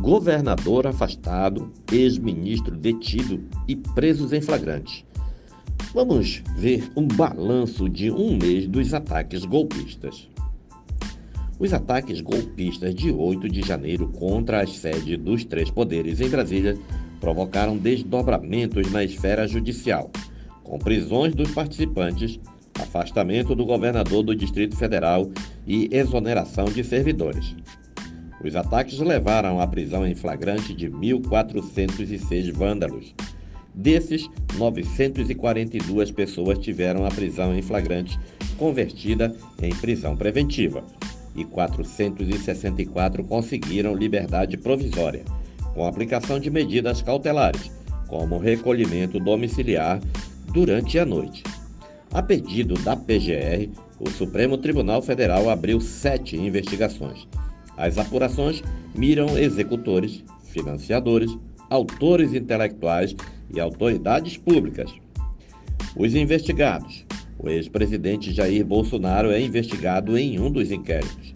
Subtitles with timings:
[0.00, 5.04] governador afastado, ex-ministro detido e presos em flagrante.
[5.92, 10.28] Vamos ver um balanço de um mês dos ataques golpistas.
[11.58, 16.78] Os ataques golpistas de 8 de janeiro contra as sedes dos três poderes em Brasília
[17.20, 20.10] provocaram desdobramentos na esfera judicial,
[20.64, 22.40] com prisões dos participantes,
[22.80, 25.30] afastamento do governador do Distrito Federal
[25.66, 27.54] e exoneração de servidores.
[28.42, 33.14] Os ataques levaram à prisão em flagrante de 1.406 vândalos.
[33.74, 38.18] Desses, 942 pessoas tiveram a prisão em flagrante
[38.58, 40.84] convertida em prisão preventiva
[41.34, 45.22] e 464 conseguiram liberdade provisória,
[45.74, 47.70] com aplicação de medidas cautelares,
[48.08, 50.00] como recolhimento domiciliar
[50.52, 51.42] durante a noite.
[52.12, 57.26] A pedido da PGR, o Supremo Tribunal Federal abriu sete investigações.
[57.80, 58.62] As apurações
[58.94, 61.34] miram executores, financiadores,
[61.70, 63.16] autores intelectuais
[63.54, 64.92] e autoridades públicas.
[65.96, 67.06] Os investigados.
[67.38, 71.32] O ex-presidente Jair Bolsonaro é investigado em um dos inquéritos.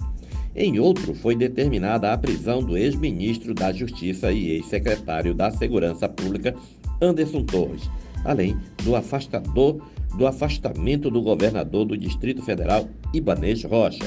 [0.54, 6.54] Em outro, foi determinada a prisão do ex-ministro da Justiça e ex-secretário da Segurança Pública,
[7.00, 7.88] Anderson Torres,
[8.22, 9.80] além do afastador
[10.18, 14.04] do afastamento do governador do Distrito Federal, Ibanez Rocha.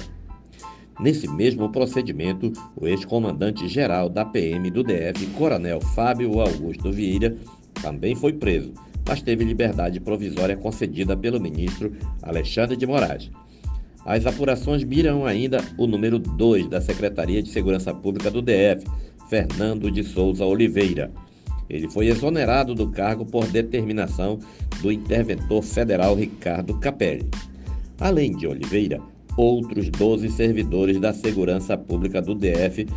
[1.00, 7.38] Nesse mesmo procedimento, o ex-comandante-geral da PM do DF, Coronel Fábio Augusto Vieira,
[7.82, 8.74] também foi preso,
[9.08, 13.30] mas teve liberdade provisória concedida pelo ministro Alexandre de Moraes.
[14.04, 18.86] As apurações miram ainda o número 2 da Secretaria de Segurança Pública do DF,
[19.30, 21.12] Fernando de Souza Oliveira.
[21.70, 24.40] Ele foi exonerado do cargo por determinação
[24.82, 27.30] do interventor federal Ricardo Capelli.
[28.00, 29.02] Além de Oliveira,
[29.38, 32.88] outros 12 servidores da Segurança Pública do DF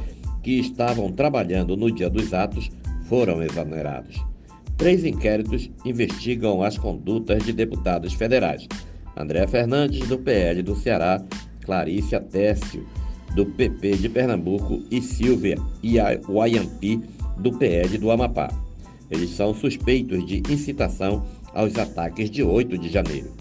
[0.43, 2.71] que estavam trabalhando no dia dos atos
[3.05, 4.19] foram exonerados.
[4.77, 8.67] Três inquéritos investigam as condutas de deputados federais.
[9.15, 11.23] André Fernandes, do PL do Ceará,
[11.63, 12.87] Clarícia Técio,
[13.35, 17.03] do PP de Pernambuco e Silvia Iayampi,
[17.39, 18.49] do PL do Amapá.
[19.11, 23.35] Eles são suspeitos de incitação aos ataques de 8 de janeiro.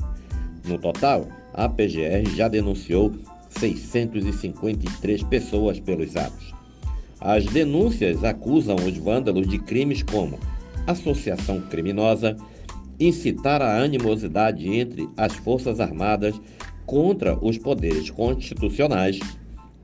[0.67, 3.11] No total, a PGR já denunciou
[3.49, 6.53] 653 pessoas pelos atos.
[7.19, 10.39] As denúncias acusam os vândalos de crimes como
[10.87, 12.35] associação criminosa,
[12.99, 16.39] incitar a animosidade entre as Forças Armadas
[16.85, 19.19] contra os poderes constitucionais,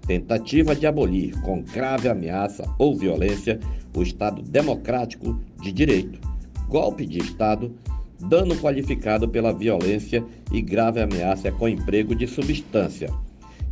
[0.07, 3.59] tentativa de abolir com grave ameaça ou violência
[3.95, 6.19] o Estado democrático de direito,
[6.67, 7.73] golpe de Estado,
[8.19, 13.09] dano qualificado pela violência e grave ameaça com emprego de substância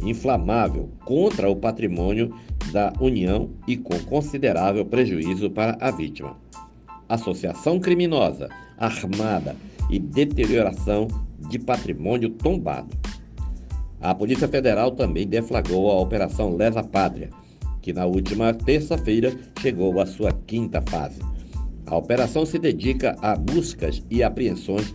[0.05, 2.33] inflamável contra o patrimônio
[2.71, 6.37] da União e com considerável prejuízo para a vítima.
[7.07, 9.55] Associação criminosa, armada
[9.89, 11.07] e deterioração
[11.49, 12.95] de patrimônio tombado.
[14.01, 17.29] A Polícia Federal também deflagrou a Operação Lesa Pátria,
[17.81, 21.19] que na última terça-feira chegou à sua quinta fase.
[21.85, 24.93] A operação se dedica a buscas e apreensões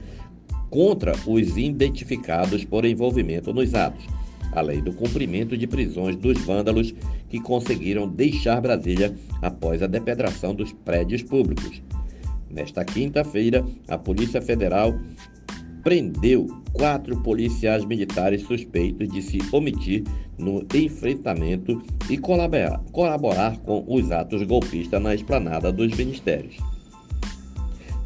[0.70, 4.06] contra os identificados por envolvimento nos atos,
[4.52, 6.94] além do cumprimento de prisões dos vândalos
[7.28, 11.82] que conseguiram deixar Brasília após a depedração dos prédios públicos.
[12.50, 14.98] Nesta quinta-feira, a Polícia Federal
[15.82, 20.04] prendeu quatro policiais militares suspeitos de se omitir
[20.36, 26.56] no enfrentamento e colaborar, com os atos golpistas na esplanada dos ministérios.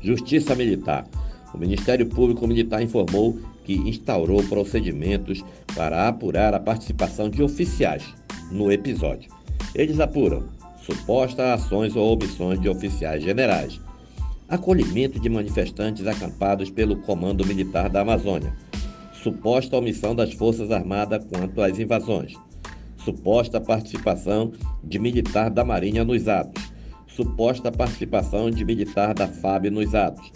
[0.02, 1.06] Justiça Militar.
[1.54, 8.02] O Ministério Público Militar informou que instaurou procedimentos para apurar a participação de oficiais
[8.50, 9.30] no episódio.
[9.74, 10.44] Eles apuram
[10.84, 13.80] supostas ações ou omissões de oficiais generais
[14.52, 18.54] acolhimento de manifestantes acampados pelo Comando Militar da Amazônia,
[19.14, 22.34] suposta omissão das Forças Armadas quanto às invasões,
[22.98, 24.52] suposta participação
[24.84, 26.71] de militar da Marinha nos atos,
[27.16, 30.32] suposta participação de militar da FAB nos atos,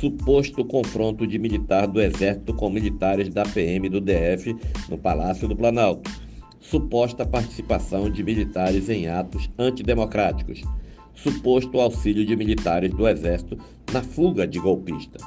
[0.00, 4.56] suposto confronto de militar do Exército com militares da PM do DF
[4.88, 6.10] no Palácio do Planalto,
[6.60, 10.62] suposta participação de militares em atos antidemocráticos.
[11.14, 13.58] Suposto auxílio de militares do Exército
[13.92, 15.18] na fuga de golpista.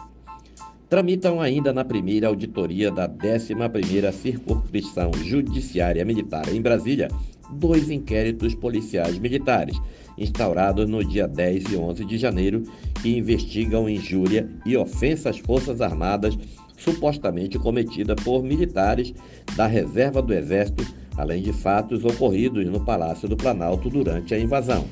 [0.91, 7.07] Tramitam ainda na primeira auditoria da 11ª Circunscrição Judiciária Militar em Brasília
[7.49, 9.79] dois inquéritos policiais militares,
[10.17, 12.63] instaurados no dia 10 e 11 de janeiro,
[13.01, 16.37] que investigam injúria e ofensa às Forças Armadas
[16.75, 19.13] supostamente cometida por militares
[19.55, 20.85] da Reserva do Exército,
[21.15, 24.83] além de fatos ocorridos no Palácio do Planalto durante a invasão.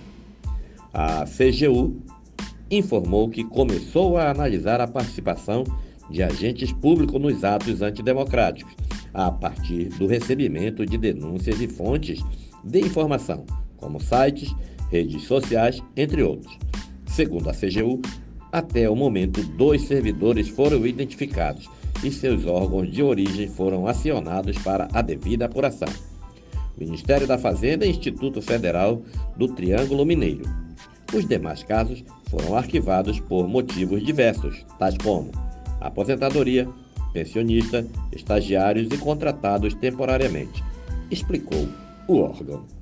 [0.94, 1.98] A CGU
[2.72, 5.66] informou que começou a analisar a participação
[6.10, 8.74] de agentes públicos nos atos antidemocráticos,
[9.14, 12.24] a partir do recebimento de denúncias e fontes
[12.64, 13.46] de informação,
[13.78, 14.54] como sites,
[14.92, 16.58] redes sociais, entre outros.
[17.06, 18.02] Segundo a CGU,
[18.52, 21.70] até o momento, dois servidores foram identificados
[22.04, 25.90] e seus órgãos de origem foram acionados para a devida apuração.
[26.78, 29.04] Ministério da Fazenda e Instituto Federal
[29.36, 30.44] do Triângulo Mineiro.
[31.14, 35.32] Os demais casos foram arquivados por motivos diversos, tais como
[35.80, 36.68] aposentadoria,
[37.14, 40.64] pensionista, estagiários e contratados temporariamente,
[41.10, 41.68] explicou
[42.08, 42.79] o órgão.